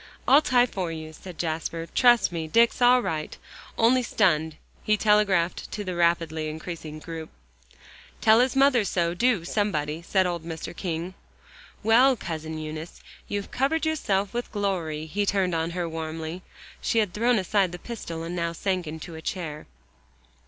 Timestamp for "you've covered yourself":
13.27-14.33